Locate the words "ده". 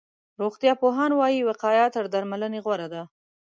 2.93-3.01